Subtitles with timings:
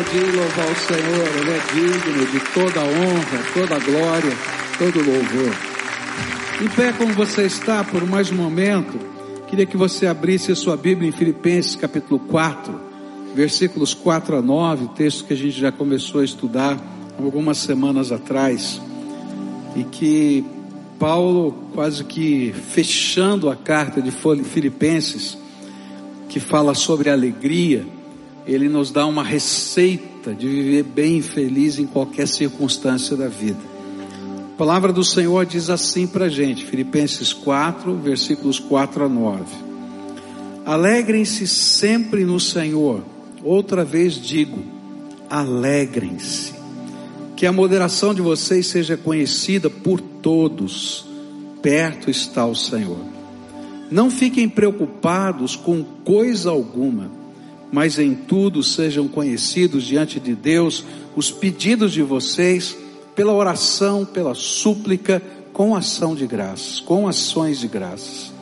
[0.00, 4.32] aplaudir e louvar o Senhor, Ele é digno de toda honra, toda glória,
[4.78, 5.54] todo louvor.
[6.62, 8.98] Em pé como você está por mais um momento,
[9.48, 12.80] queria que você abrisse a sua Bíblia em Filipenses capítulo 4,
[13.34, 16.78] versículos 4 a 9, texto que a gente já começou a estudar
[17.18, 18.80] algumas semanas atrás,
[19.76, 20.44] e que
[20.98, 25.36] Paulo, quase que fechando a carta de Filipenses,
[26.28, 27.84] que fala sobre alegria,
[28.52, 33.60] ele nos dá uma receita de viver bem e feliz em qualquer circunstância da vida.
[34.54, 39.44] A palavra do Senhor diz assim para a gente, Filipenses 4, versículos 4 a 9.
[40.66, 43.04] Alegrem-se sempre no Senhor.
[43.44, 44.58] Outra vez digo,
[45.30, 46.52] alegrem-se.
[47.36, 51.06] Que a moderação de vocês seja conhecida por todos.
[51.62, 52.98] Perto está o Senhor.
[53.92, 57.19] Não fiquem preocupados com coisa alguma
[57.72, 62.76] mas em tudo sejam conhecidos diante de Deus os pedidos de vocês
[63.14, 68.32] pela oração, pela súplica, com ação de graças, com ações de graças.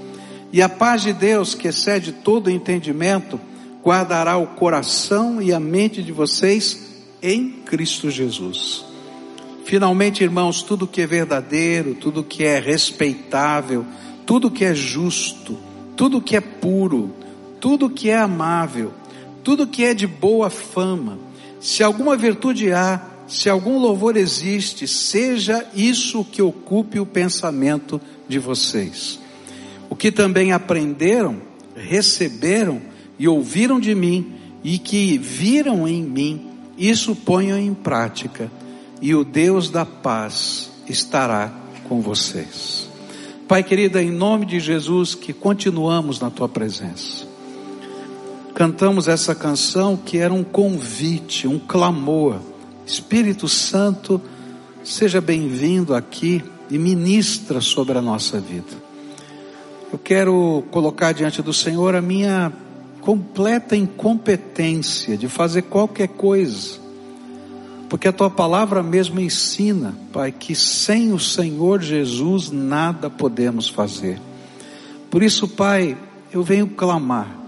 [0.53, 3.41] E a paz de Deus, que excede todo entendimento,
[3.83, 8.85] guardará o coração e a mente de vocês em Cristo Jesus.
[9.65, 13.85] Finalmente, irmãos, tudo que é verdadeiro, tudo que é respeitável,
[14.25, 15.59] tudo que é justo,
[15.97, 17.15] tudo que é puro,
[17.61, 18.93] tudo que é amável,
[19.43, 21.19] tudo que é de boa fama,
[21.61, 28.39] se alguma virtude há, se algum louvor existe, seja isso que ocupe o pensamento de
[28.39, 29.19] vocês.
[29.91, 31.37] O que também aprenderam,
[31.77, 32.81] receberam
[33.19, 38.51] e ouviram de mim e que viram em mim, isso ponham em prática,
[39.01, 41.53] e o Deus da paz estará
[41.89, 42.89] com vocês.
[43.47, 47.28] Pai querido, em nome de Jesus, que continuamos na tua presença
[48.59, 52.41] cantamos essa canção que era um convite, um clamor.
[52.85, 54.21] Espírito Santo,
[54.83, 58.77] seja bem-vindo aqui e ministra sobre a nossa vida.
[59.93, 62.53] Eu quero colocar diante do Senhor a minha
[63.01, 66.81] completa incompetência de fazer qualquer coisa,
[67.89, 74.21] porque a tua palavra mesmo ensina, Pai, que sem o Senhor Jesus nada podemos fazer.
[75.09, 75.97] Por isso, Pai,
[76.33, 77.39] eu venho clamar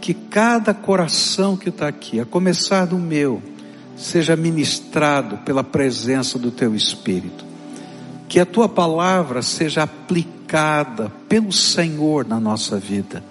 [0.00, 3.42] que cada coração que está aqui, a começar do meu,
[3.96, 7.44] seja ministrado pela presença do Teu Espírito.
[8.28, 13.22] Que a Tua palavra seja aplicada pelo Senhor na nossa vida.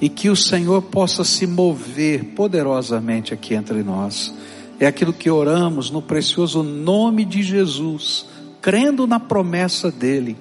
[0.00, 4.32] E que o Senhor possa se mover poderosamente aqui entre nós.
[4.78, 8.26] É aquilo que oramos no precioso nome de Jesus,
[8.60, 10.36] crendo na promessa dEle,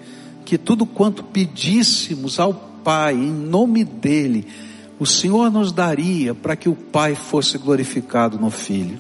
[0.46, 2.54] que tudo quanto pedíssemos ao
[2.84, 4.46] Pai, em nome dEle,
[5.00, 9.00] o Senhor nos daria para que o Pai fosse glorificado no Filho.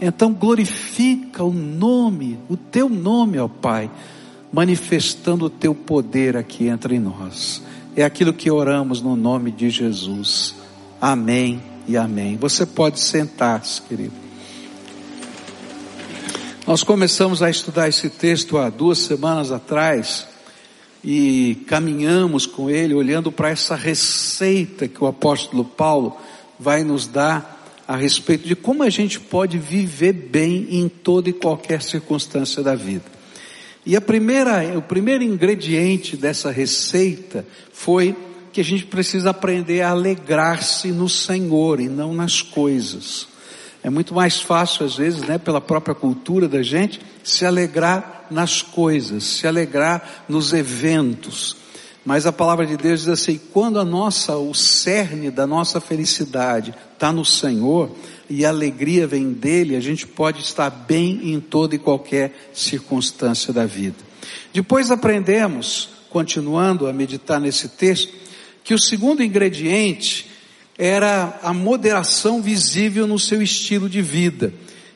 [0.00, 3.90] Então glorifica o nome, o teu nome, ó Pai,
[4.52, 7.62] manifestando o teu poder aqui entre nós.
[7.96, 10.54] É aquilo que oramos no nome de Jesus.
[11.00, 12.36] Amém e amém.
[12.36, 14.12] Você pode sentar-se, querido.
[16.66, 20.33] Nós começamos a estudar esse texto há duas semanas atrás
[21.04, 26.16] e caminhamos com ele olhando para essa receita que o apóstolo Paulo
[26.58, 31.32] vai nos dar a respeito de como a gente pode viver bem em toda e
[31.34, 33.04] qualquer circunstância da vida.
[33.84, 38.16] E a primeira, o primeiro ingrediente dessa receita foi
[38.50, 43.26] que a gente precisa aprender a alegrar-se no Senhor e não nas coisas.
[43.82, 48.62] É muito mais fácil, às vezes, né, pela própria cultura da gente, se alegrar nas
[48.62, 51.56] coisas, se alegrar nos eventos.
[52.04, 56.74] Mas a palavra de Deus diz assim: quando a nossa, o cerne da nossa felicidade
[56.92, 57.90] está no Senhor
[58.28, 63.52] e a alegria vem dele, a gente pode estar bem em toda e qualquer circunstância
[63.52, 63.96] da vida.
[64.52, 68.12] Depois aprendemos, continuando a meditar nesse texto,
[68.62, 70.30] que o segundo ingrediente
[70.76, 74.52] era a moderação visível no seu estilo de vida.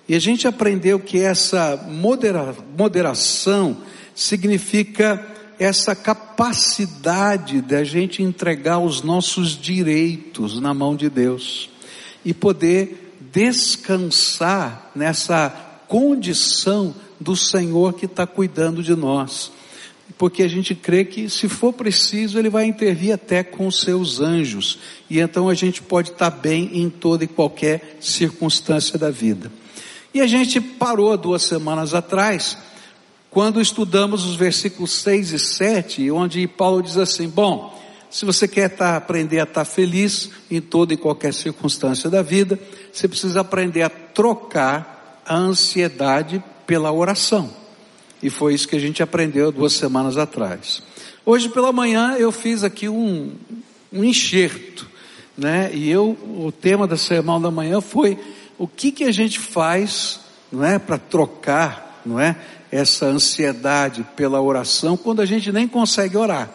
[0.08, 3.76] E a gente aprendeu que essa modera, moderação
[4.14, 5.25] significa
[5.58, 11.69] essa capacidade da gente entregar os nossos direitos na mão de Deus
[12.25, 15.50] e poder descansar nessa
[15.87, 19.52] condição do Senhor que está cuidando de nós
[20.16, 24.20] porque a gente crê que se for preciso ele vai intervir até com os seus
[24.20, 24.78] anjos,
[25.08, 29.50] e então a gente pode estar bem em toda e qualquer circunstância da vida.
[30.12, 32.56] E a gente parou duas semanas atrás,
[33.31, 37.78] quando estudamos os versículos 6 e 7, onde Paulo diz assim: Bom,
[38.10, 42.22] se você quer tá, aprender a estar tá feliz em toda e qualquer circunstância da
[42.22, 42.58] vida,
[42.93, 47.50] você precisa aprender a trocar a ansiedade pela oração.
[48.22, 50.82] E foi isso que a gente aprendeu duas semanas atrás.
[51.25, 53.32] Hoje pela manhã eu fiz aqui um,
[53.93, 54.88] um enxerto,
[55.37, 55.70] né?
[55.72, 58.19] E eu, o tema da semana da manhã foi
[58.58, 60.20] o que que a gente faz,
[60.50, 62.37] não é, para trocar, não é,
[62.70, 66.50] essa ansiedade pela oração quando a gente nem consegue orar.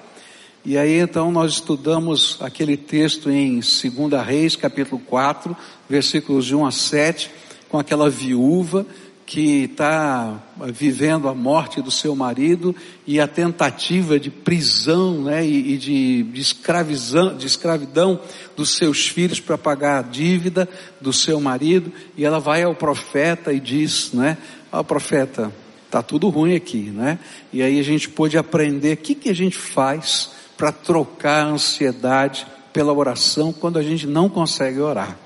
[0.65, 5.55] E aí então nós estudamos aquele texto em 2 Reis, capítulo 4,
[5.89, 7.31] versículos de 1 a 7,
[7.69, 8.85] com aquela viúva
[9.25, 10.41] que está
[10.73, 12.75] vivendo a morte do seu marido
[13.07, 18.19] e a tentativa de prisão né, e, e de, de, escravizão, de escravidão
[18.55, 20.67] dos seus filhos para pagar a dívida
[20.99, 21.91] do seu marido.
[22.17, 24.37] E ela vai ao profeta e diz, né,
[24.71, 25.53] ao profeta,
[25.85, 27.19] está tudo ruim aqui, né?
[27.51, 31.49] E aí a gente pôde aprender o que, que a gente faz para trocar a
[31.49, 35.17] ansiedade pela oração quando a gente não consegue orar.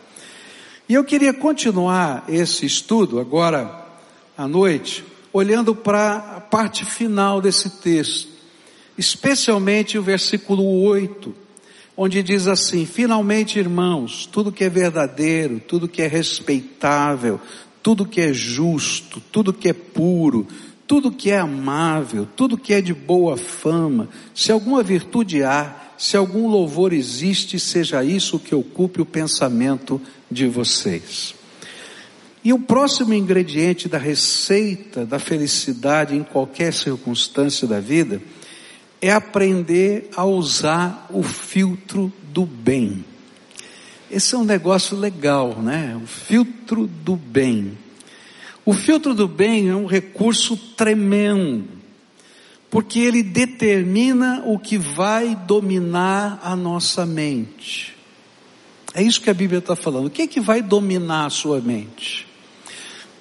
[0.89, 3.86] E eu queria continuar esse estudo agora
[4.37, 5.03] à noite,
[5.33, 8.29] olhando para a parte final desse texto,
[8.97, 11.33] especialmente o versículo 8,
[11.95, 17.41] onde diz assim: Finalmente, irmãos, tudo que é verdadeiro, tudo que é respeitável,
[17.81, 20.47] tudo que é justo, tudo que é puro,
[20.85, 26.15] tudo que é amável, tudo que é de boa fama, se alguma virtude há, se
[26.15, 29.99] algum louvor existe, seja isso que ocupe o pensamento
[30.29, 31.36] de vocês.
[32.47, 38.21] E o próximo ingrediente da receita da felicidade em qualquer circunstância da vida
[39.01, 43.03] é aprender a usar o filtro do bem.
[44.09, 45.99] Esse é um negócio legal, né?
[46.01, 47.77] O filtro do bem.
[48.63, 51.67] O filtro do bem é um recurso tremendo,
[52.71, 57.93] porque ele determina o que vai dominar a nossa mente.
[58.93, 60.05] É isso que a Bíblia está falando.
[60.05, 62.26] O que é que vai dominar a sua mente?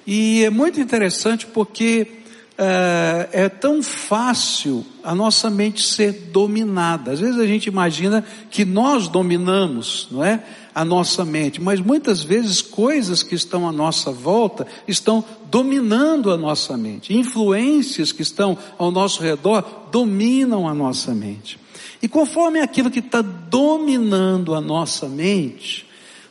[0.07, 2.07] E é muito interessante porque
[2.57, 7.11] é, é tão fácil a nossa mente ser dominada.
[7.11, 10.41] Às vezes a gente imagina que nós dominamos, não é?
[10.73, 16.37] A nossa mente, mas muitas vezes coisas que estão à nossa volta estão dominando a
[16.37, 17.15] nossa mente.
[17.15, 21.59] Influências que estão ao nosso redor dominam a nossa mente.
[21.99, 25.86] E conforme aquilo que está dominando a nossa mente,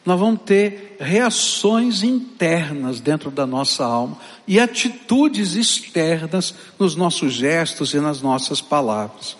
[0.06, 4.16] nós vamos ter reações internas dentro da nossa alma
[4.46, 9.36] e atitudes externas nos nossos gestos e nas nossas palavras.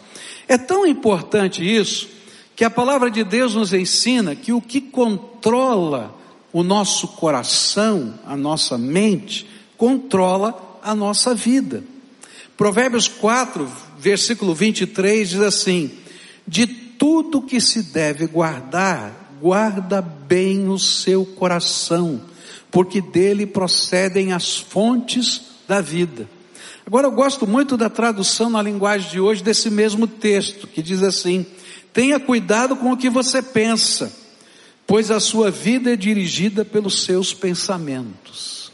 [0.48, 2.08] É tão importante isso
[2.56, 6.12] que a palavra de Deus nos ensina que o que controla
[6.52, 9.46] o nosso coração, a nossa mente,
[9.76, 11.84] controla a nossa vida.
[12.56, 15.92] Provérbios 4, versículo 23 diz assim:
[16.48, 22.20] De tudo que se deve guardar, guarda bem o seu coração,
[22.70, 26.28] porque dele procedem as fontes da vida.
[26.86, 31.02] Agora eu gosto muito da tradução na linguagem de hoje desse mesmo texto, que diz
[31.02, 31.44] assim:
[31.92, 34.12] tenha cuidado com o que você pensa,
[34.86, 38.70] pois a sua vida é dirigida pelos seus pensamentos.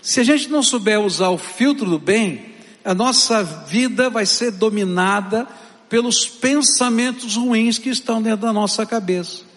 [0.00, 2.54] Se a gente não souber usar o filtro do bem,
[2.84, 5.46] a nossa vida vai ser dominada
[5.88, 9.47] pelos pensamentos ruins que estão dentro da nossa cabeça.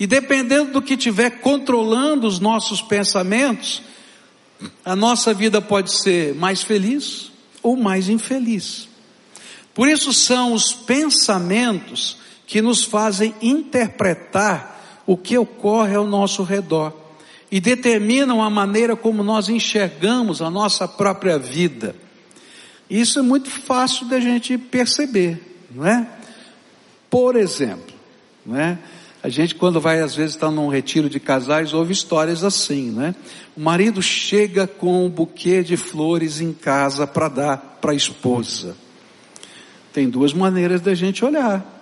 [0.00, 3.82] E dependendo do que estiver controlando os nossos pensamentos,
[4.82, 7.30] a nossa vida pode ser mais feliz
[7.62, 8.88] ou mais infeliz.
[9.74, 12.16] Por isso são os pensamentos
[12.46, 16.96] que nos fazem interpretar o que ocorre ao nosso redor
[17.52, 21.94] e determinam a maneira como nós enxergamos a nossa própria vida.
[22.88, 26.06] Isso é muito fácil da gente perceber, não é?
[27.10, 27.94] Por exemplo,
[28.46, 28.78] não é?
[29.22, 32.90] A gente, quando vai, às vezes, estar tá num retiro de casais, ouve histórias assim,
[32.90, 33.14] né?
[33.54, 38.76] O marido chega com um buquê de flores em casa para dar para a esposa.
[39.92, 41.78] Tem duas maneiras da gente olhar.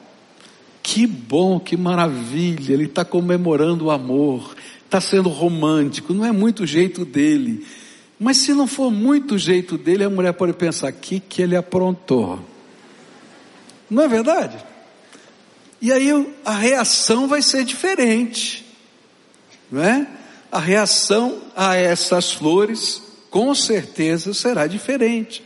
[0.82, 6.66] Que bom, que maravilha, ele está comemorando o amor, está sendo romântico, não é muito
[6.66, 7.66] jeito dele.
[8.18, 12.40] Mas se não for muito jeito dele, a mulher pode pensar, que que ele aprontou?
[13.88, 14.56] Não é verdade?
[15.80, 16.08] E aí
[16.44, 18.64] a reação vai ser diferente,
[19.70, 20.06] não é?
[20.50, 25.42] A reação a essas flores, com certeza, será diferente.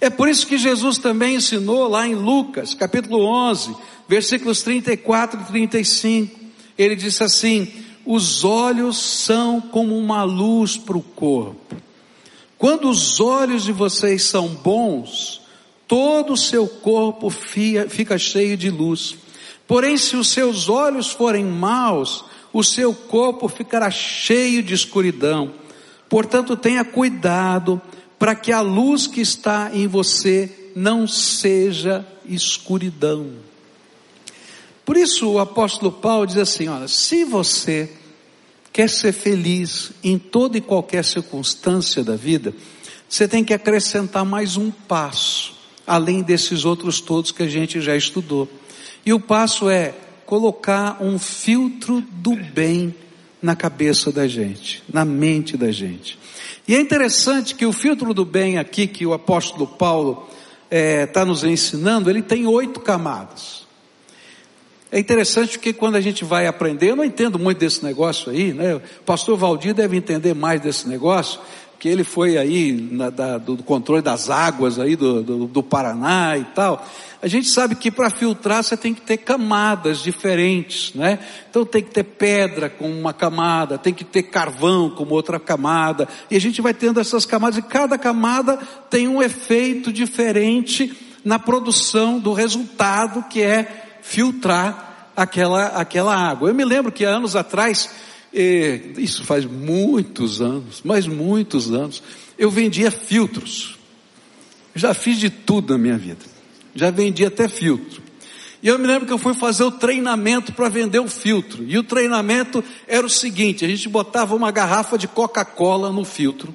[0.00, 3.74] É por isso que Jesus também ensinou lá em Lucas, capítulo 11,
[4.08, 6.40] versículos 34 e 35.
[6.76, 7.72] Ele disse assim:
[8.04, 11.76] Os olhos são como uma luz para o corpo.
[12.58, 15.40] Quando os olhos de vocês são bons,
[15.88, 19.16] todo o seu corpo fica cheio de luz.
[19.72, 25.50] Porém, se os seus olhos forem maus, o seu corpo ficará cheio de escuridão.
[26.10, 27.80] Portanto, tenha cuidado
[28.18, 33.30] para que a luz que está em você não seja escuridão.
[34.84, 37.90] Por isso o apóstolo Paulo diz assim: olha, se você
[38.74, 42.54] quer ser feliz em toda e qualquer circunstância da vida,
[43.08, 45.54] você tem que acrescentar mais um passo,
[45.86, 48.46] além desses outros todos que a gente já estudou.
[49.04, 49.94] E o passo é
[50.24, 52.94] colocar um filtro do bem
[53.42, 56.18] na cabeça da gente, na mente da gente.
[56.66, 60.28] E é interessante que o filtro do bem aqui que o apóstolo Paulo
[60.64, 63.66] está é, tá nos ensinando, ele tem oito camadas.
[64.92, 68.52] É interessante porque quando a gente vai aprender, eu não entendo muito desse negócio aí,
[68.52, 68.74] né?
[68.76, 71.40] O pastor Valdir deve entender mais desse negócio,
[71.82, 76.38] que ele foi aí na, da, do controle das águas aí do, do, do Paraná
[76.38, 76.86] e tal.
[77.20, 81.18] A gente sabe que para filtrar você tem que ter camadas diferentes, né?
[81.50, 86.06] Então tem que ter pedra com uma camada, tem que ter carvão com outra camada,
[86.30, 91.36] e a gente vai tendo essas camadas, e cada camada tem um efeito diferente na
[91.36, 96.48] produção do resultado que é filtrar aquela, aquela água.
[96.48, 97.90] Eu me lembro que há anos atrás,
[98.34, 102.02] eh, isso faz muitos anos, mas muitos anos,
[102.38, 103.78] eu vendia filtros.
[104.74, 106.24] Já fiz de tudo na minha vida.
[106.74, 108.02] Já vendi até filtro.
[108.62, 111.64] E eu me lembro que eu fui fazer o treinamento para vender o filtro.
[111.64, 116.54] E o treinamento era o seguinte: a gente botava uma garrafa de Coca-Cola no filtro.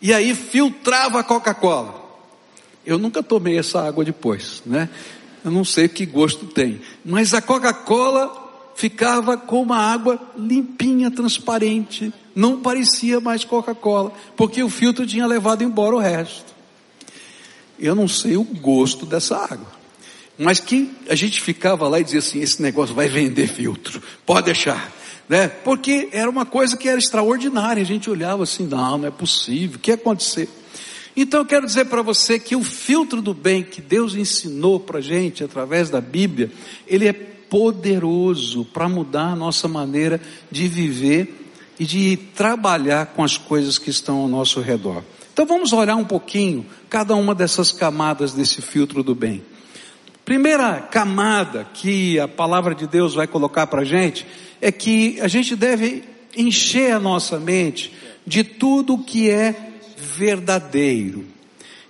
[0.00, 2.00] E aí filtrava a Coca-Cola.
[2.86, 4.88] Eu nunca tomei essa água depois, né?
[5.44, 6.80] Eu não sei que gosto tem.
[7.04, 8.39] Mas a Coca-Cola
[8.80, 12.10] ficava com uma água limpinha, transparente.
[12.34, 16.54] Não parecia mais Coca-Cola, porque o filtro tinha levado embora o resto.
[17.78, 19.80] Eu não sei o gosto dessa água.
[20.38, 24.46] Mas que a gente ficava lá e dizia assim: esse negócio vai vender filtro, pode
[24.46, 24.90] deixar.
[25.28, 25.46] Né?
[25.46, 27.82] Porque era uma coisa que era extraordinária.
[27.82, 30.48] A gente olhava assim: não, não é possível, o que ia acontecer?
[31.14, 35.00] Então eu quero dizer para você que o filtro do bem que Deus ensinou para
[35.00, 36.50] a gente através da Bíblia,
[36.86, 43.36] ele é poderoso para mudar a nossa maneira de viver e de trabalhar com as
[43.36, 45.02] coisas que estão ao nosso redor.
[45.32, 49.42] Então vamos olhar um pouquinho cada uma dessas camadas desse filtro do bem.
[50.24, 54.26] Primeira camada que a palavra de Deus vai colocar para a gente
[54.60, 56.04] é que a gente deve
[56.36, 57.92] encher a nossa mente
[58.26, 61.24] de tudo que é verdadeiro.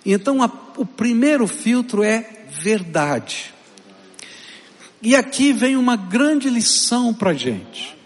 [0.05, 3.53] Então, a, o primeiro filtro é verdade.
[5.01, 7.97] E aqui vem uma grande lição para a gente.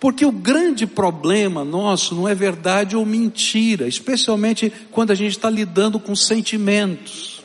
[0.00, 5.48] Porque o grande problema nosso não é verdade ou mentira, especialmente quando a gente está
[5.48, 7.44] lidando com sentimentos.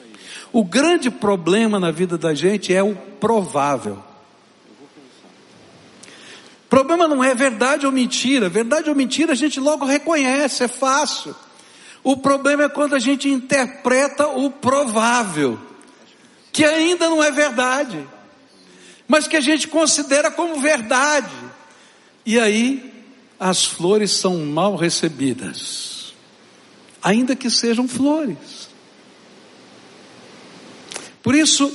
[0.51, 4.01] O grande problema na vida da gente é o provável.
[6.65, 8.49] O problema não é verdade ou mentira.
[8.49, 11.35] Verdade ou mentira a gente logo reconhece, é fácil.
[12.03, 15.59] O problema é quando a gente interpreta o provável,
[16.51, 18.07] que ainda não é verdade,
[19.07, 21.31] mas que a gente considera como verdade.
[22.25, 22.93] E aí
[23.39, 26.13] as flores são mal recebidas,
[27.01, 28.67] ainda que sejam flores.
[31.23, 31.71] Por isso,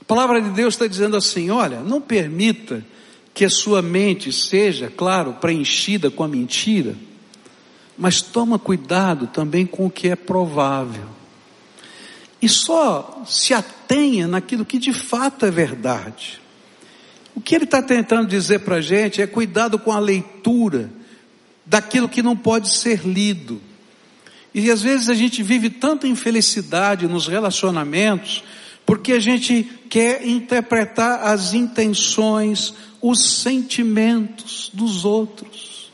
[0.00, 2.84] a palavra de Deus está dizendo assim: olha, não permita
[3.32, 6.96] que a sua mente seja, claro, preenchida com a mentira
[7.96, 11.08] mas toma cuidado também com o que é provável.
[12.40, 16.40] E só se atenha naquilo que de fato é verdade.
[17.36, 20.90] O que ele está tentando dizer para a gente é cuidado com a leitura
[21.66, 23.60] daquilo que não pode ser lido.
[24.54, 28.42] E às vezes a gente vive tanta infelicidade nos relacionamentos,
[28.86, 35.92] porque a gente quer interpretar as intenções, os sentimentos dos outros.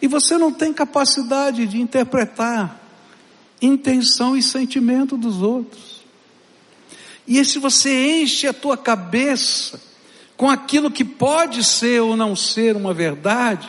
[0.00, 2.80] E você não tem capacidade de interpretar
[3.60, 5.93] intenção e sentimento dos outros.
[7.26, 9.80] E se você enche a tua cabeça
[10.36, 13.68] com aquilo que pode ser ou não ser uma verdade,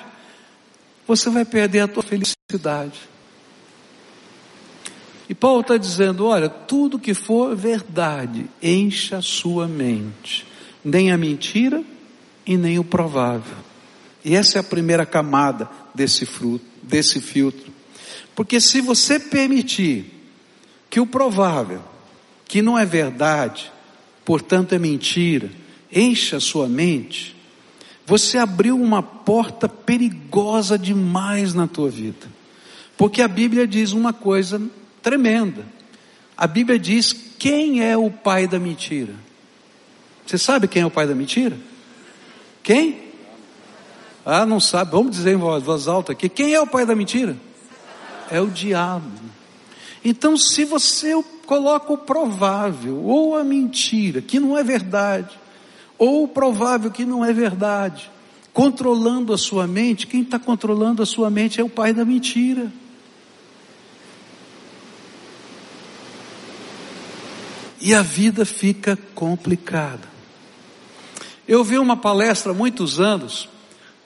[1.08, 3.00] você vai perder a tua felicidade.
[5.30, 10.46] E Paulo está dizendo: olha, tudo que for verdade, encha a sua mente,
[10.84, 11.84] nem a mentira
[12.46, 13.58] e nem o provável.
[14.24, 17.74] E essa é a primeira camada desse fruto, desse filtro.
[18.36, 20.12] Porque se você permitir
[20.90, 21.82] que o provável,
[22.48, 23.72] que não é verdade,
[24.24, 25.50] portanto é mentira,
[25.92, 27.36] encha a sua mente,
[28.06, 32.28] você abriu uma porta perigosa demais na tua vida.
[32.98, 34.62] Porque a Bíblia diz uma coisa
[35.02, 35.66] tremenda.
[36.38, 39.14] A Bíblia diz quem é o pai da mentira?
[40.26, 41.58] Você sabe quem é o pai da mentira?
[42.64, 43.06] Quem?
[44.26, 44.92] Ah, não sabe.
[44.92, 46.30] Vamos dizer em voz, voz alta aqui.
[46.30, 47.36] Quem é o pai da mentira?
[48.30, 49.12] É o diabo.
[50.04, 51.14] Então, se você
[51.46, 55.38] coloca o provável ou a mentira, que não é verdade,
[55.98, 58.12] ou o provável que não é verdade,
[58.54, 62.72] controlando a sua mente, quem está controlando a sua mente é o pai da mentira.
[67.80, 70.16] E a vida fica complicada.
[71.48, 73.48] Eu vi uma palestra há muitos anos,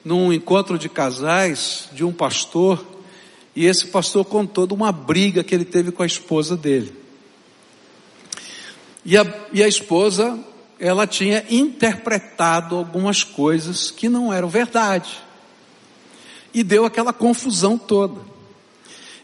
[0.04, 2.86] num encontro de casais, de um pastor,
[3.56, 6.99] e esse pastor contou de uma briga que ele teve com a esposa dele.
[9.10, 10.38] E a, e a esposa,
[10.80, 15.18] ela tinha interpretado algumas coisas que não eram verdade.
[16.54, 18.22] E deu aquela confusão toda.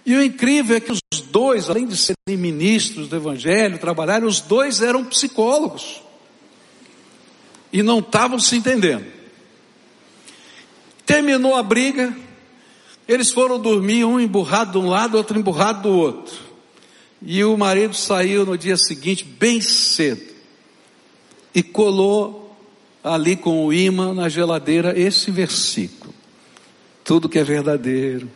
[0.04, 4.42] E o incrível é que os dois, além de serem ministros do Evangelho, trabalharem, os
[4.42, 6.02] dois eram psicólogos.
[7.72, 9.06] E não estavam se entendendo.
[11.06, 12.12] Terminou a briga,
[13.08, 16.45] eles foram dormir, um emburrado de um lado, outro emburrado do outro.
[17.22, 20.34] E o marido saiu no dia seguinte, bem cedo,
[21.54, 22.56] e colou
[23.04, 26.14] ali com o imã na geladeira esse versículo:
[27.04, 28.30] Tudo que é verdadeiro,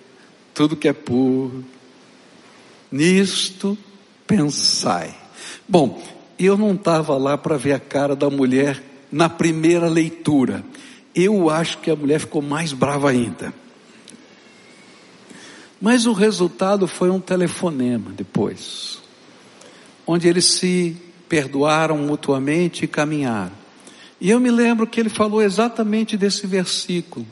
[0.53, 1.63] tudo que é puro,
[2.91, 3.77] nisto
[4.25, 5.15] pensai.
[5.67, 6.01] Bom,
[6.37, 8.81] eu não estava lá para ver a cara da mulher
[9.11, 10.63] na primeira leitura.
[11.13, 13.53] Eu acho que a mulher ficou mais brava ainda.
[15.81, 18.99] Mas o resultado foi um telefonema depois,
[20.05, 20.97] onde eles se
[21.29, 23.53] perdoaram mutuamente e caminharam.
[24.19, 27.25] E eu me lembro que ele falou exatamente desse versículo,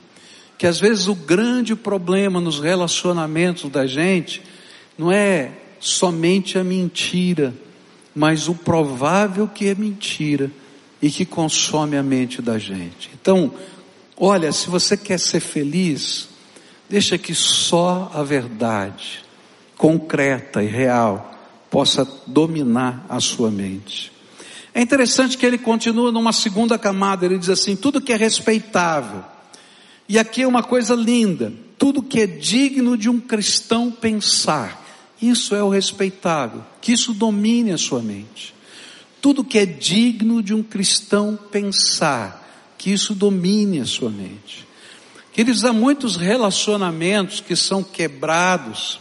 [0.58, 4.42] que às vezes o grande problema nos relacionamentos da gente
[4.98, 7.54] não é somente a mentira,
[8.16, 10.50] mas o provável que é mentira
[11.01, 13.12] e que consome a mente da gente.
[13.20, 13.54] Então,
[14.18, 16.29] olha, se você quer ser feliz,
[16.90, 19.26] Deixa que só a verdade
[19.78, 21.36] concreta e real
[21.70, 24.12] possa dominar a sua mente.
[24.74, 29.24] É interessante que ele continua numa segunda camada, ele diz assim: tudo que é respeitável,
[30.08, 34.86] e aqui é uma coisa linda, tudo que é digno de um cristão pensar,
[35.22, 38.54] isso é o respeitável, que isso domine a sua mente.
[39.20, 42.48] Tudo que é digno de um cristão pensar,
[42.78, 44.67] que isso domine a sua mente.
[45.38, 49.00] Queridos, há muitos relacionamentos que são quebrados,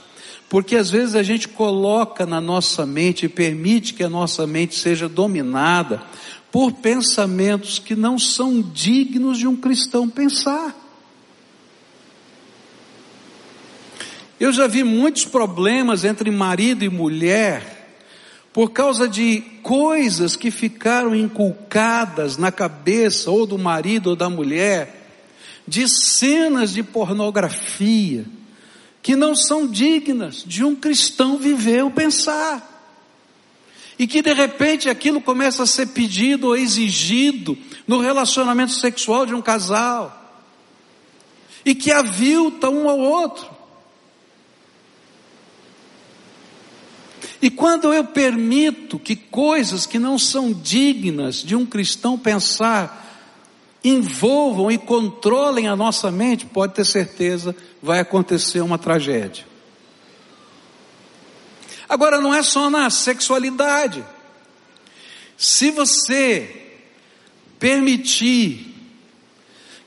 [0.50, 4.74] porque às vezes a gente coloca na nossa mente e permite que a nossa mente
[4.74, 6.02] seja dominada
[6.52, 10.76] por pensamentos que não são dignos de um cristão pensar.
[14.38, 17.96] Eu já vi muitos problemas entre marido e mulher
[18.52, 25.05] por causa de coisas que ficaram inculcadas na cabeça ou do marido ou da mulher
[25.66, 28.24] de cenas de pornografia
[29.06, 32.72] que não são dignas de um cristão viver ou pensar.
[33.96, 39.32] E que de repente aquilo começa a ser pedido ou exigido no relacionamento sexual de
[39.32, 40.44] um casal.
[41.64, 43.48] E que avilta um ao outro.
[47.40, 53.05] E quando eu permito que coisas que não são dignas de um cristão pensar
[53.88, 59.44] envolvam e controlem a nossa mente, pode ter certeza, vai acontecer uma tragédia.
[61.88, 64.04] Agora, não é só na sexualidade.
[65.36, 66.74] Se você
[67.58, 68.74] permitir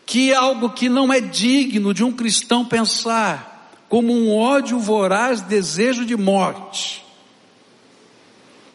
[0.06, 6.06] que algo que não é digno de um cristão pensar, como um ódio voraz, desejo
[6.06, 7.06] de morte,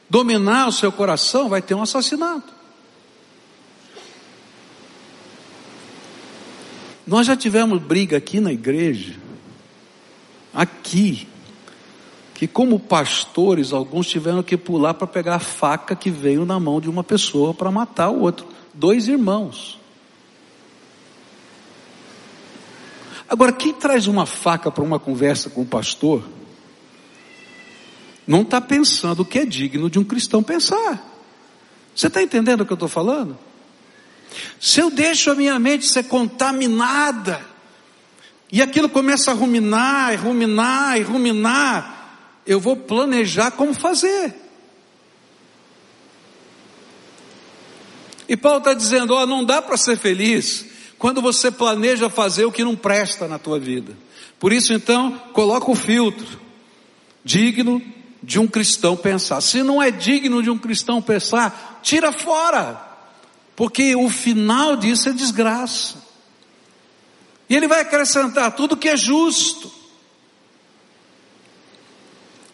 [0.09, 2.53] dominar o seu coração, vai ter um assassinato.
[7.07, 9.15] Nós já tivemos briga aqui na igreja,
[10.53, 11.29] aqui,
[12.35, 16.81] que como pastores, alguns tiveram que pular para pegar a faca que veio na mão
[16.81, 18.47] de uma pessoa para matar o outro.
[18.73, 19.79] Dois irmãos.
[23.29, 26.23] Agora, quem traz uma faca para uma conversa com o pastor,
[28.27, 31.13] não está pensando o que é digno de um cristão pensar.
[31.95, 33.39] Você está entendendo o que eu estou falando?
[34.65, 37.39] Se eu deixo a minha mente ser contaminada,
[38.51, 44.35] e aquilo começa a ruminar, e ruminar, e ruminar, eu vou planejar como fazer.
[48.27, 50.65] E Paulo está dizendo: ó, não dá para ser feliz
[50.97, 53.95] quando você planeja fazer o que não presta na tua vida.
[54.41, 56.41] Por isso, então, coloca o filtro,
[57.23, 57.83] digno
[58.23, 59.43] de um cristão pensar.
[59.43, 62.94] Se não é digno de um cristão pensar, tira fora.
[63.57, 66.03] Porque o final disso é desgraça.
[67.49, 69.71] E ele vai acrescentar tudo que é justo.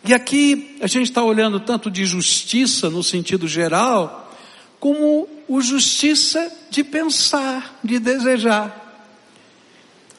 [0.04, 4.32] E aqui a gente está olhando tanto de justiça no sentido geral,
[4.78, 8.76] como o justiça de pensar, de desejar.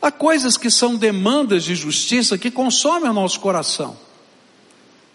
[0.02, 3.98] Há coisas que são demandas de justiça que consomem o nosso coração.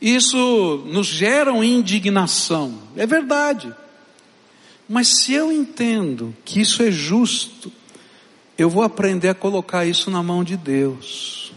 [0.00, 3.74] Isso nos gera indignação, é verdade.
[4.88, 7.72] Mas se eu entendo que isso é justo,
[8.56, 11.52] eu vou aprender a colocar isso na mão de Deus.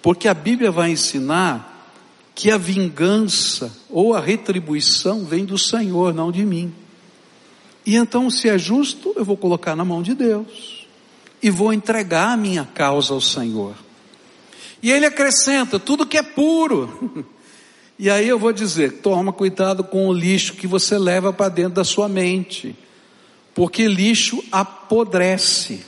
[0.00, 1.68] Porque a Bíblia vai ensinar
[2.34, 6.72] que a vingança ou a retribuição vem do Senhor, não de mim.
[7.84, 10.86] E então, se é justo, eu vou colocar na mão de Deus
[11.42, 13.74] e vou entregar a minha causa ao Senhor.
[14.82, 17.24] E ele acrescenta: tudo que é puro.
[17.98, 21.74] E aí eu vou dizer: toma cuidado com o lixo que você leva para dentro
[21.74, 22.76] da sua mente,
[23.54, 25.84] porque lixo apodrece.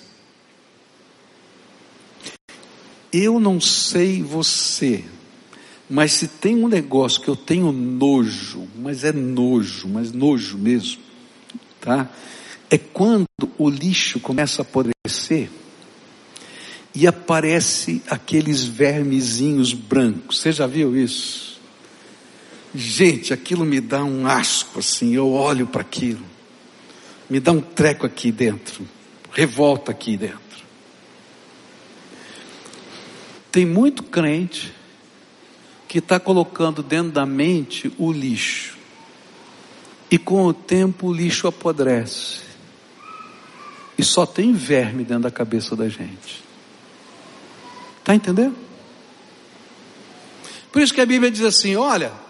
[3.13, 5.05] Eu não sei você,
[5.89, 11.01] mas se tem um negócio que eu tenho nojo, mas é nojo, mas nojo mesmo,
[11.81, 12.11] tá?
[12.69, 15.49] É quando o lixo começa a apodrecer
[16.95, 20.41] e aparece aqueles vermezinhos brancos.
[20.41, 21.54] Você já viu isso?
[22.75, 26.25] Gente, aquilo me dá um asco assim, eu olho para aquilo.
[27.31, 28.87] Me dá um treco aqui dentro,
[29.31, 30.43] revolta aqui dentro.
[33.53, 34.75] Tem muito crente
[35.87, 38.77] que está colocando dentro da mente o lixo.
[40.11, 42.41] E com o tempo o lixo apodrece.
[43.97, 46.43] E só tem verme dentro da cabeça da gente.
[48.01, 48.57] Está entendendo?
[50.73, 52.24] Por isso que a Bíblia diz assim: olha,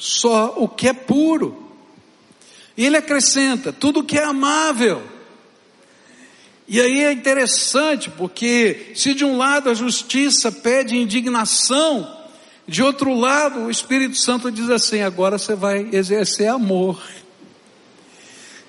[0.00, 1.62] só o que é puro.
[2.76, 5.02] E ele acrescenta: tudo que é amável.
[6.66, 12.16] E aí é interessante, porque se de um lado a justiça pede indignação,
[12.66, 17.00] de outro lado, o Espírito Santo diz assim: agora você vai exercer amor.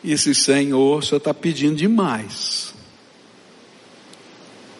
[0.04, 2.74] E esse Senhor, Senhor está pedindo demais.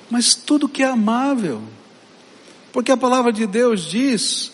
[0.10, 1.62] Mas tudo que é amável,
[2.74, 4.51] porque a palavra de Deus diz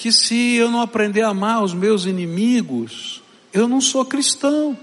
[0.00, 4.74] que se eu não aprender a amar os meus inimigos, eu não sou cristão.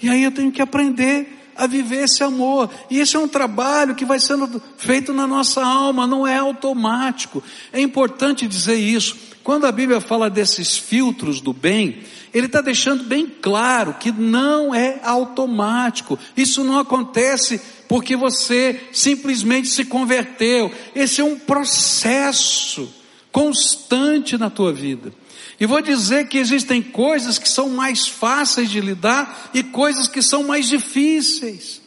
[0.00, 2.70] E aí eu tenho que aprender a viver esse amor.
[2.88, 7.44] E esse é um trabalho que vai sendo feito na nossa alma, não é automático.
[7.70, 9.14] É importante dizer isso.
[9.44, 11.98] Quando a Bíblia fala desses filtros do bem,
[12.32, 16.18] ele está deixando bem claro que não é automático.
[16.34, 20.72] Isso não acontece porque você simplesmente se converteu.
[20.94, 22.92] Esse é um processo
[23.30, 25.12] constante na tua vida.
[25.58, 30.20] E vou dizer que existem coisas que são mais fáceis de lidar e coisas que
[30.20, 31.80] são mais difíceis.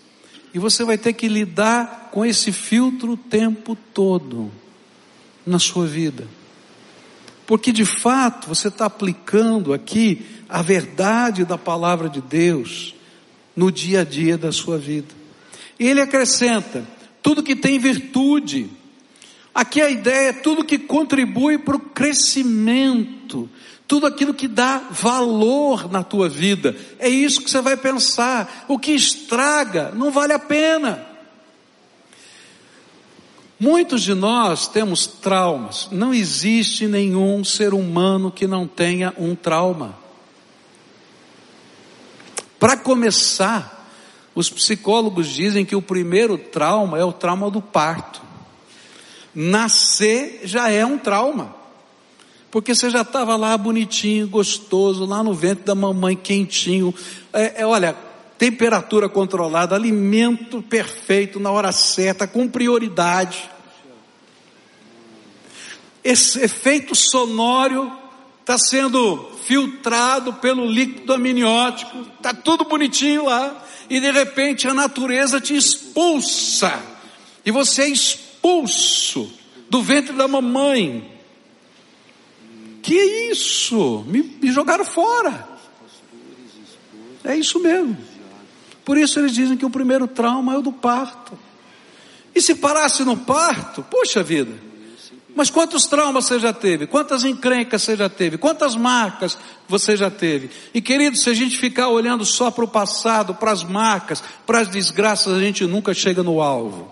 [0.53, 4.51] E você vai ter que lidar com esse filtro o tempo todo
[5.45, 6.27] na sua vida.
[7.45, 12.95] Porque de fato você está aplicando aqui a verdade da palavra de Deus
[13.55, 15.13] no dia a dia da sua vida.
[15.79, 16.85] E ele acrescenta:
[17.23, 18.69] tudo que tem virtude.
[19.55, 23.49] Aqui a ideia é tudo que contribui para o crescimento
[23.89, 26.75] tudo aquilo que dá valor na tua vida.
[26.99, 28.65] É isso que você vai pensar.
[28.67, 31.07] O que estraga não vale a pena.
[33.59, 35.89] Muitos de nós temos traumas.
[35.91, 39.97] Não existe nenhum ser humano que não tenha um trauma.
[42.59, 43.78] Para começar,
[44.35, 48.21] os psicólogos dizem que o primeiro trauma é o trauma do parto.
[49.33, 51.55] Nascer já é um trauma.
[52.51, 56.93] Porque você já estava lá bonitinho, gostoso, lá no ventre da mamãe, quentinho.
[57.31, 57.95] É, é, olha,
[58.37, 63.49] temperatura controlada, alimento perfeito na hora certa, com prioridade.
[66.03, 67.91] Esse efeito sonoro
[68.49, 75.39] está sendo filtrado pelo líquido amniótico, está tudo bonitinho lá, e de repente a natureza
[75.39, 76.81] te expulsa,
[77.45, 79.31] e você é expulso
[79.69, 81.19] do ventre da mamãe
[82.81, 82.95] que
[83.31, 84.03] isso?
[84.07, 85.47] Me, me jogaram fora.
[87.23, 87.95] É isso mesmo.
[88.83, 91.37] Por isso eles dizem que o primeiro trauma é o do parto.
[92.33, 94.68] E se parasse no parto, poxa vida.
[95.39, 96.85] Mas quantos traumas você já teve?
[96.85, 98.37] Quantas encrencas você já teve?
[98.37, 99.37] Quantas marcas
[99.69, 100.49] você já teve?
[100.73, 104.59] E querido, se a gente ficar olhando só para o passado, para as marcas, para
[104.59, 106.91] as desgraças, a gente nunca chega no alvo.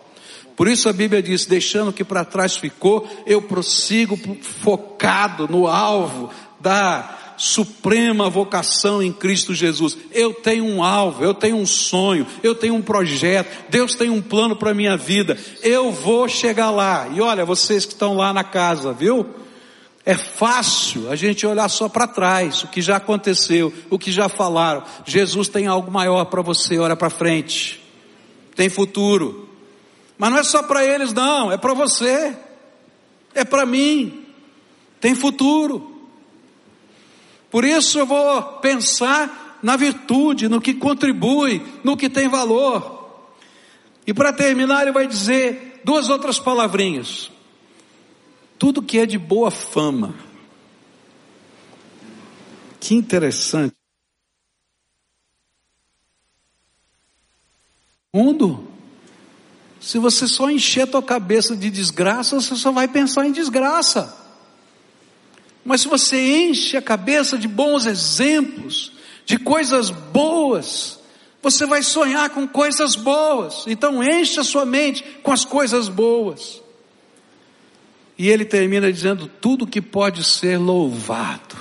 [0.55, 5.67] Por isso a Bíblia diz: deixando o que para trás ficou, eu prossigo focado no
[5.67, 9.95] alvo da suprema vocação em Cristo Jesus.
[10.11, 14.21] Eu tenho um alvo, eu tenho um sonho, eu tenho um projeto, Deus tem um
[14.21, 15.37] plano para a minha vida.
[15.61, 17.07] Eu vou chegar lá.
[17.13, 19.25] E olha, vocês que estão lá na casa, viu?
[20.03, 24.29] É fácil a gente olhar só para trás, o que já aconteceu, o que já
[24.29, 24.83] falaram.
[25.05, 27.83] Jesus tem algo maior para você, olha para frente.
[28.55, 29.49] Tem futuro.
[30.17, 32.35] Mas não é só para eles não, é para você.
[33.35, 34.25] É para mim.
[34.99, 35.96] Tem futuro.
[37.49, 43.25] Por isso eu vou pensar na virtude, no que contribui, no que tem valor.
[44.05, 47.31] E para terminar, ele vai dizer duas outras palavrinhas
[48.57, 50.15] tudo que é de boa fama.
[52.79, 53.75] Que interessante.
[58.13, 58.67] Mundo,
[59.79, 64.25] se você só encher a tua cabeça de desgraça, você só vai pensar em desgraça.
[65.67, 68.93] Mas se você enche a cabeça de bons exemplos,
[69.25, 70.97] de coisas boas,
[71.43, 73.65] você vai sonhar com coisas boas.
[73.67, 76.63] Então enche a sua mente com as coisas boas.
[78.17, 81.57] E ele termina dizendo: tudo que pode ser louvado,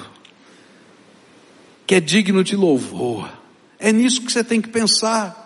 [1.84, 3.28] que é digno de louvor.
[3.76, 5.42] É nisso que você tem que pensar.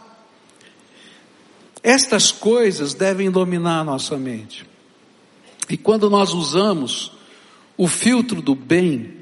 [1.82, 4.66] Estas coisas devem dominar a nossa mente.
[5.66, 7.18] E quando nós usamos
[7.80, 9.14] o filtro do bem,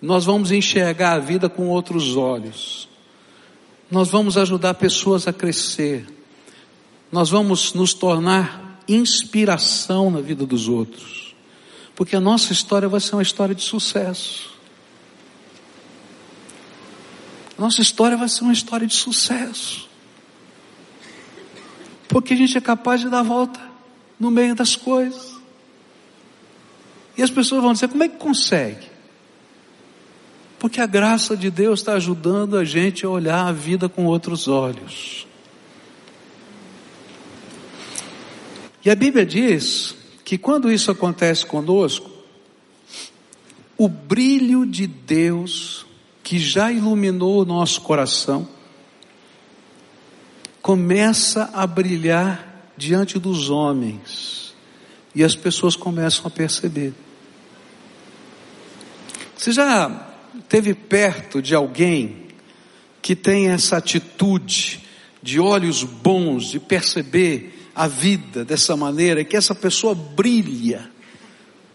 [0.00, 2.88] nós vamos enxergar a vida com outros olhos.
[3.90, 6.06] Nós vamos ajudar pessoas a crescer.
[7.12, 11.34] Nós vamos nos tornar inspiração na vida dos outros.
[11.94, 14.50] Porque a nossa história vai ser uma história de sucesso.
[17.58, 19.86] Nossa história vai ser uma história de sucesso.
[22.08, 23.60] Porque a gente é capaz de dar volta
[24.18, 25.39] no meio das coisas.
[27.20, 28.86] E as pessoas vão dizer: como é que consegue?
[30.58, 34.48] Porque a graça de Deus está ajudando a gente a olhar a vida com outros
[34.48, 35.26] olhos.
[38.82, 42.10] E a Bíblia diz que quando isso acontece conosco,
[43.76, 45.84] o brilho de Deus
[46.22, 48.48] que já iluminou o nosso coração
[50.62, 54.54] começa a brilhar diante dos homens
[55.14, 56.94] e as pessoas começam a perceber.
[59.40, 59.90] Você já
[60.50, 62.26] teve perto de alguém
[63.00, 64.82] que tem essa atitude
[65.22, 70.90] de olhos bons, de perceber a vida dessa maneira, que essa pessoa brilha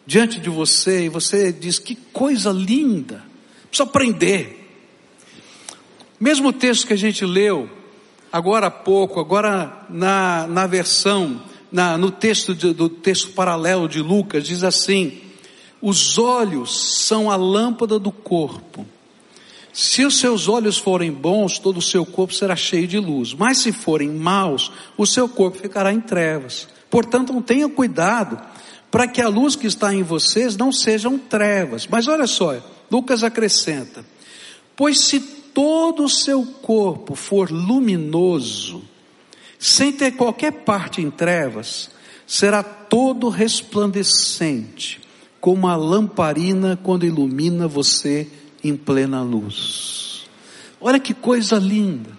[0.06, 3.24] diante de você e você diz: que coisa linda,
[3.68, 4.70] precisa aprender.
[6.20, 7.68] Mesmo texto que a gente leu
[8.32, 14.04] agora há pouco, agora na, na versão, na, no texto de, do texto paralelo de
[14.04, 15.25] Lucas, diz assim:
[15.88, 18.84] os olhos são a lâmpada do corpo.
[19.72, 23.36] Se os seus olhos forem bons, todo o seu corpo será cheio de luz.
[23.36, 26.68] Mas se forem maus, o seu corpo ficará em trevas.
[26.90, 28.42] Portanto, tenha cuidado
[28.90, 31.86] para que a luz que está em vocês não sejam trevas.
[31.86, 32.56] Mas olha só,
[32.90, 34.04] Lucas acrescenta:
[34.76, 38.82] Pois se todo o seu corpo for luminoso,
[39.60, 41.92] sem ter qualquer parte em trevas,
[42.26, 45.05] será todo resplandecente,
[45.46, 48.28] como a lamparina quando ilumina você
[48.64, 50.24] em plena luz.
[50.82, 52.10] Olha que coisa linda.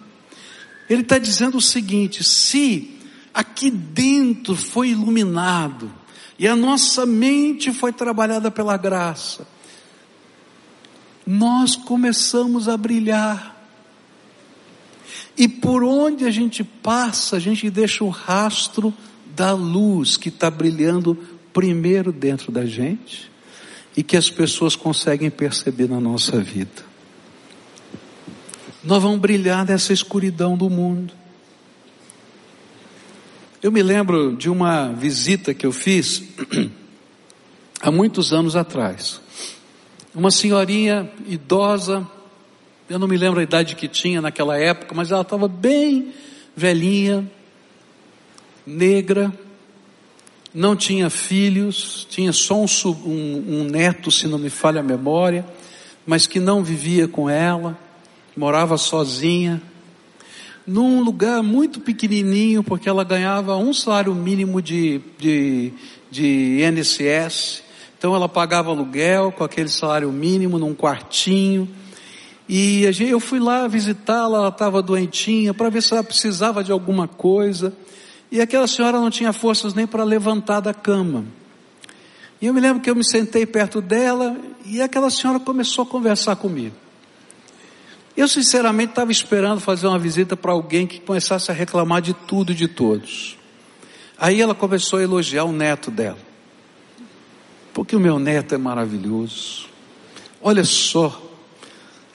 [0.89, 2.97] Ele está dizendo o seguinte: se
[3.33, 5.91] aqui dentro foi iluminado,
[6.39, 9.45] e a nossa mente foi trabalhada pela graça,
[11.25, 13.61] nós começamos a brilhar.
[15.37, 18.93] E por onde a gente passa, a gente deixa o rastro
[19.35, 23.31] da luz que está brilhando primeiro dentro da gente
[23.95, 26.85] e que as pessoas conseguem perceber na nossa vida.
[28.83, 31.11] Nós vamos brilhar nessa escuridão do mundo.
[33.59, 36.21] Eu me lembro de uma visita que eu fiz
[37.81, 39.19] há muitos anos atrás.
[40.13, 42.07] Uma senhorinha idosa,
[42.87, 46.13] eu não me lembro a idade que tinha naquela época, mas ela estava bem
[46.55, 47.27] velhinha,
[48.63, 49.33] negra,
[50.57, 52.65] não tinha filhos, tinha só um,
[53.05, 55.45] um, um, neto, se não me falha a memória,
[56.03, 57.77] mas que não vivia com ela,
[58.35, 59.61] morava sozinha,
[60.65, 65.73] num lugar muito pequenininho, porque ela ganhava um salário mínimo de, de,
[66.09, 67.61] de INSS,
[67.95, 71.69] então ela pagava aluguel com aquele salário mínimo num quartinho,
[72.49, 77.07] e eu fui lá visitá-la, ela estava doentinha, para ver se ela precisava de alguma
[77.07, 77.73] coisa.
[78.31, 81.25] E aquela senhora não tinha forças nem para levantar da cama.
[82.41, 85.87] E eu me lembro que eu me sentei perto dela e aquela senhora começou a
[85.87, 86.75] conversar comigo.
[88.15, 92.51] Eu sinceramente estava esperando fazer uma visita para alguém que começasse a reclamar de tudo
[92.51, 93.37] e de todos.
[94.17, 96.17] Aí ela começou a elogiar o neto dela.
[97.73, 99.67] Porque o meu neto é maravilhoso.
[100.41, 101.26] Olha só,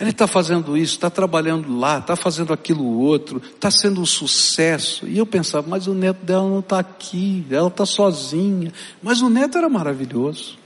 [0.03, 5.07] ele está fazendo isso, está trabalhando lá, está fazendo aquilo outro, está sendo um sucesso.
[5.07, 8.73] E eu pensava, mas o neto dela não está aqui, ela está sozinha.
[9.01, 10.59] Mas o neto era maravilhoso.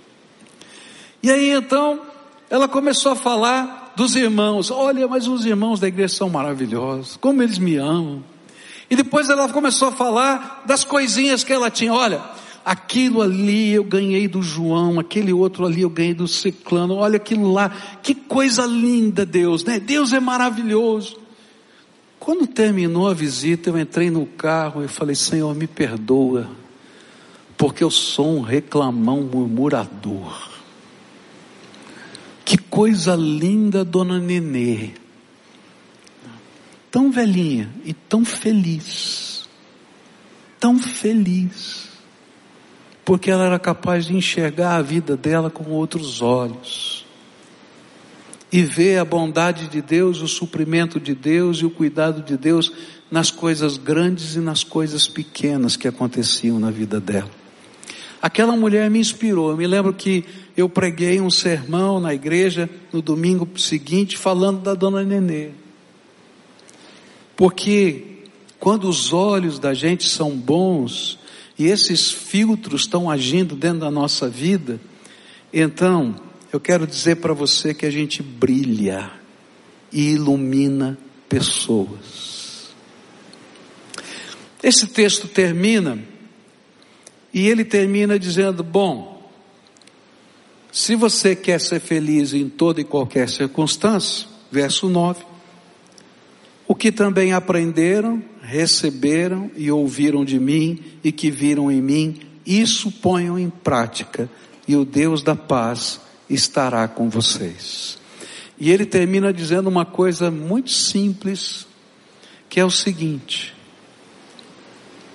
[1.23, 2.01] E aí então,
[2.49, 4.71] ela começou a falar dos irmãos.
[4.71, 8.25] Olha, mas os irmãos da igreja são maravilhosos, como eles me amam.
[8.89, 11.93] E depois ela começou a falar das coisinhas que ela tinha.
[11.93, 12.23] Olha,
[12.67, 17.53] aquilo ali eu ganhei do João, aquele outro ali eu ganhei do Ciclano, olha aquilo
[17.53, 17.69] lá,
[18.03, 19.79] que coisa linda Deus, né?
[19.79, 21.17] Deus é maravilhoso.
[22.19, 26.51] Quando terminou a visita, eu entrei no carro e falei, Senhor, me perdoa,
[27.57, 30.51] porque eu sou um reclamão murmurador.
[32.45, 34.91] Que coisa linda, dona Nenê.
[36.91, 39.49] Tão velhinha e tão feliz.
[40.59, 41.86] Tão feliz
[43.07, 47.07] porque ela era capaz de enxergar a vida dela com outros olhos
[48.51, 52.73] e ver a bondade de Deus, o suprimento de Deus e o cuidado de Deus
[53.09, 57.31] nas coisas grandes e nas coisas pequenas que aconteciam na vida dela.
[58.21, 59.51] Aquela mulher me inspirou.
[59.51, 60.25] Eu me lembro que
[60.57, 65.51] eu preguei um sermão na igreja no domingo seguinte falando da dona Nenê.
[67.37, 68.25] Porque
[68.59, 71.21] quando os olhos da gente são bons,
[71.59, 74.81] e esses filtros estão agindo dentro da nossa vida,
[75.53, 76.15] então
[76.53, 79.11] eu quero dizer para você que a gente brilha
[79.93, 82.75] e ilumina pessoas.
[84.63, 85.99] Esse texto termina,
[87.33, 89.31] e ele termina dizendo: Bom,
[90.73, 95.25] se você quer ser feliz em toda e qualquer circunstância, verso 9,
[96.69, 102.93] o que também aprenderam, receberam e ouviram de mim e que viram em mim, isso
[102.93, 104.31] ponham em prática,
[104.69, 107.99] e o Deus da paz estará com vocês.
[108.59, 111.67] E ele termina dizendo uma coisa muito simples,
[112.49, 113.53] que é o seguinte: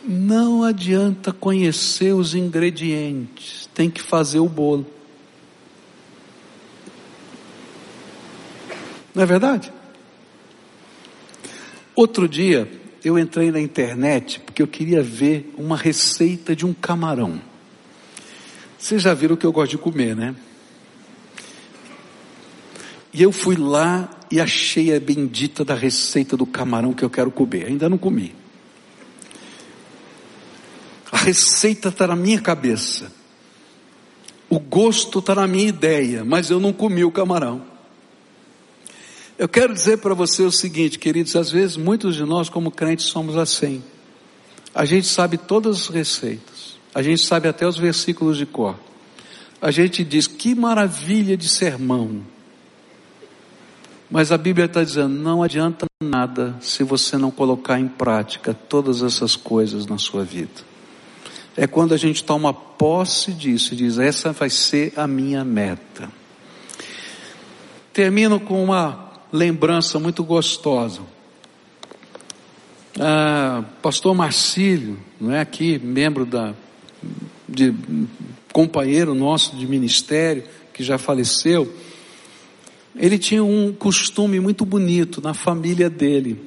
[0.04, 4.86] não adianta conhecer os ingredientes, tem que fazer o bolo.
[9.16, 9.72] Não é verdade?
[11.96, 17.42] Outro dia, eu entrei na internet porque eu queria ver uma receita de um camarão.
[18.78, 20.36] Vocês já viram que eu gosto de comer, né?
[23.14, 27.30] E eu fui lá e achei a bendita da receita do camarão que eu quero
[27.30, 27.68] comer.
[27.68, 28.34] Ainda não comi.
[31.12, 33.12] A receita está na minha cabeça.
[34.50, 37.71] O gosto está na minha ideia, mas eu não comi o camarão.
[39.42, 43.08] Eu quero dizer para você o seguinte, queridos, às vezes muitos de nós como crentes
[43.08, 43.82] somos assim.
[44.72, 46.78] A gente sabe todas as receitas.
[46.94, 48.76] A gente sabe até os versículos de cor.
[49.60, 52.22] A gente diz, que maravilha de sermão.
[54.12, 59.02] Mas a Bíblia está dizendo, não adianta nada se você não colocar em prática todas
[59.02, 60.62] essas coisas na sua vida.
[61.58, 66.12] É quando a gente toma posse disso e diz, essa vai ser a minha meta.
[67.92, 71.02] Termino com uma lembrança muito gostosa.
[73.00, 76.54] Ah, pastor Marcílio, não é aqui, membro da,
[77.48, 77.74] de,
[78.52, 81.74] companheiro nosso de ministério, que já faleceu,
[82.96, 86.42] ele tinha um costume muito bonito na família dele,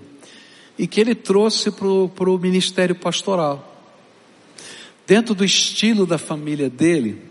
[0.79, 3.73] e que ele trouxe para o ministério pastoral.
[5.07, 7.23] Dentro do estilo da família dele,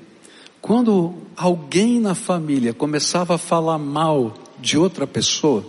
[0.61, 4.33] quando alguém na família começava a falar mal
[4.63, 5.65] de outra pessoa,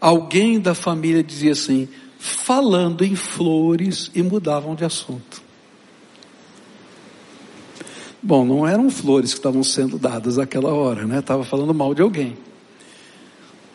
[0.00, 1.88] alguém da família dizia assim,
[2.20, 5.42] falando em flores e mudavam de assunto.
[8.22, 11.18] Bom, não eram flores que estavam sendo dadas naquela hora, né?
[11.18, 12.36] Estava falando mal de alguém.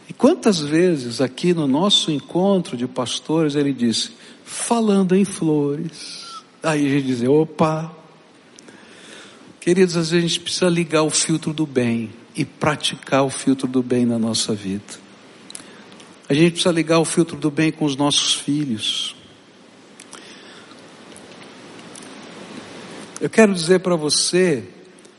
[0.10, 4.12] E quantas vezes aqui no nosso encontro de pastores ele disse,
[4.46, 6.42] falando em flores.
[6.64, 7.92] Aí a gente dizia, opa.
[9.60, 13.68] Queridos, às vezes a gente precisa ligar o filtro do bem e praticar o filtro
[13.68, 15.00] do bem na nossa vida.
[16.30, 19.16] A gente precisa ligar o filtro do bem com os nossos filhos.
[23.20, 24.64] Eu quero dizer para você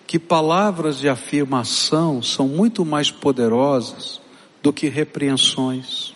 [0.07, 4.21] que palavras de afirmação são muito mais poderosas
[4.63, 6.15] do que repreensões.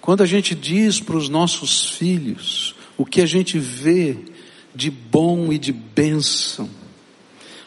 [0.00, 4.18] Quando a gente diz para os nossos filhos o que a gente vê
[4.74, 6.68] de bom e de bênção.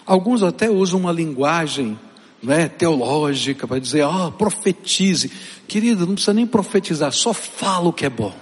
[0.10, 1.96] Alguns até usam uma linguagem
[2.42, 5.32] né, teológica para dizer, ah, oh, profetize.
[5.68, 8.36] Querido, não precisa nem profetizar, só fala o que é bom.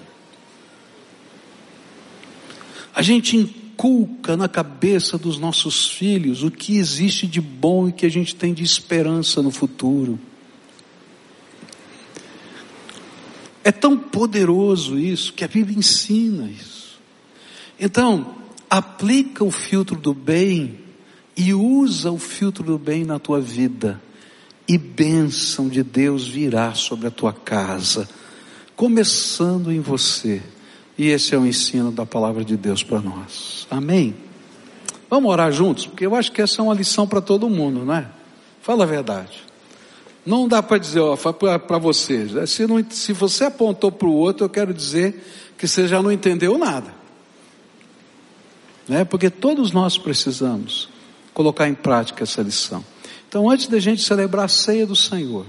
[2.95, 8.05] A gente inculca na cabeça dos nossos filhos o que existe de bom e que
[8.05, 10.17] a gente tem de esperança no futuro.
[13.61, 16.97] É tão poderoso isso que a Bíblia ensina isso.
[17.77, 18.37] Então,
[18.69, 20.86] aplica o filtro do bem
[21.37, 24.01] e usa o filtro do bem na tua vida.
[24.67, 28.09] E bênção de Deus virá sobre a tua casa,
[28.75, 30.41] começando em você.
[30.97, 33.67] E esse é o ensino da palavra de Deus para nós.
[33.69, 34.15] Amém?
[35.09, 35.85] Vamos orar juntos?
[35.85, 38.09] Porque eu acho que essa é uma lição para todo mundo, não é?
[38.61, 39.45] Fala a verdade.
[40.25, 42.49] Não dá para dizer, ó, para vocês.
[42.49, 45.23] Se, não, se você apontou para o outro, eu quero dizer
[45.57, 46.93] que você já não entendeu nada.
[48.85, 49.05] Né?
[49.05, 50.89] Porque todos nós precisamos
[51.37, 52.83] colocar em prática essa lição.
[53.29, 55.45] Então, antes da gente celebrar a ceia do Senhor,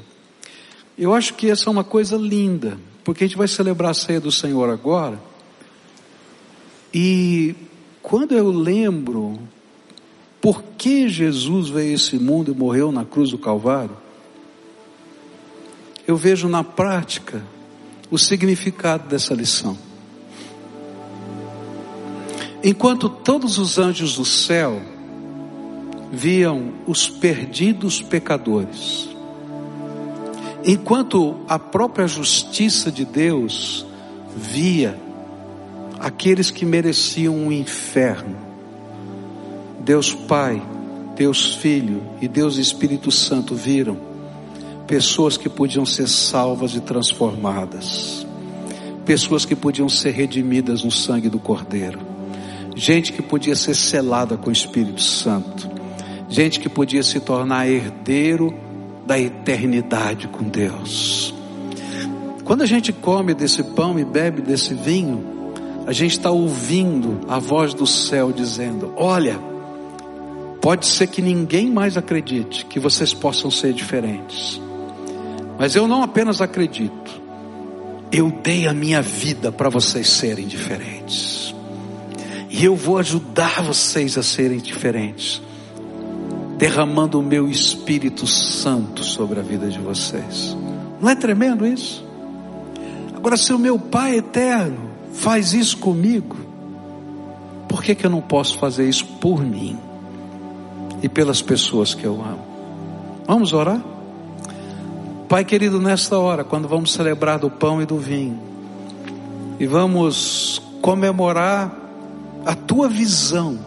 [0.98, 4.20] eu acho que essa é uma coisa linda, porque a gente vai celebrar a ceia
[4.20, 5.18] do Senhor agora,
[6.92, 7.54] e
[8.02, 9.38] quando eu lembro
[10.42, 13.96] por que Jesus veio a esse mundo e morreu na cruz do Calvário,
[16.06, 17.42] eu vejo na prática
[18.10, 19.78] o significado dessa lição.
[22.62, 24.97] Enquanto todos os anjos do céu
[26.10, 29.08] viam os perdidos pecadores,
[30.64, 33.86] enquanto a própria justiça de Deus
[34.36, 34.98] via
[35.98, 38.36] aqueles que mereciam um inferno,
[39.80, 40.62] Deus Pai,
[41.16, 43.96] Deus Filho e Deus Espírito Santo viram
[44.86, 48.26] pessoas que podiam ser salvas e transformadas,
[49.04, 52.00] pessoas que podiam ser redimidas no sangue do Cordeiro,
[52.74, 55.77] gente que podia ser selada com o Espírito Santo,
[56.28, 58.54] gente que podia se tornar herdeiro
[59.06, 61.34] da eternidade com Deus.
[62.44, 65.38] Quando a gente come desse pão e bebe desse vinho,
[65.86, 69.38] a gente está ouvindo a voz do céu dizendo: Olha,
[70.60, 74.60] pode ser que ninguém mais acredite que vocês possam ser diferentes,
[75.58, 77.22] mas eu não apenas acredito,
[78.12, 81.54] eu dei a minha vida para vocês serem diferentes.
[82.50, 85.40] E eu vou ajudar vocês a serem diferentes,
[86.58, 90.56] derramando o meu Espírito Santo sobre a vida de vocês.
[91.00, 92.04] Não é tremendo isso?
[93.14, 96.36] Agora, se o meu Pai eterno faz isso comigo,
[97.68, 99.78] por que, que eu não posso fazer isso por mim
[101.00, 102.44] e pelas pessoas que eu amo?
[103.26, 103.80] Vamos orar?
[105.28, 108.40] Pai querido, nesta hora, quando vamos celebrar do pão e do vinho,
[109.60, 111.70] e vamos comemorar
[112.46, 113.58] a tua visão,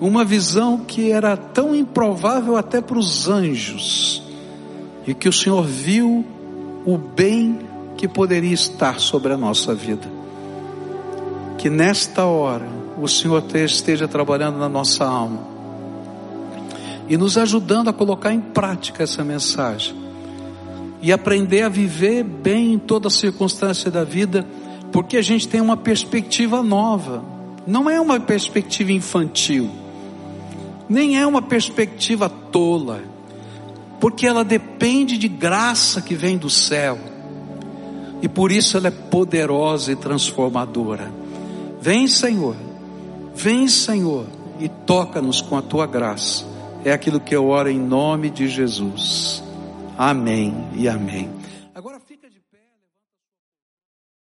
[0.00, 4.22] uma visão que era tão improvável até para os anjos,
[5.06, 6.24] e que o Senhor viu
[6.86, 7.58] o bem
[7.96, 10.08] que poderia estar sobre a nossa vida.
[11.58, 12.66] Que nesta hora
[12.98, 15.40] o Senhor esteja trabalhando na nossa alma
[17.08, 19.94] e nos ajudando a colocar em prática essa mensagem
[21.02, 24.46] e aprender a viver bem em toda circunstância da vida,
[24.92, 27.22] porque a gente tem uma perspectiva nova,
[27.66, 29.70] não é uma perspectiva infantil,
[30.90, 33.00] nem é uma perspectiva tola,
[33.98, 36.98] porque ela depende de graça que vem do céu,
[38.20, 41.10] e por isso ela é poderosa e transformadora.
[41.80, 42.56] Vem, Senhor,
[43.34, 44.26] vem, Senhor,
[44.58, 46.50] e toca-nos com a tua graça
[46.84, 49.42] é aquilo que eu oro em nome de Jesus.
[49.96, 51.39] Amém e amém.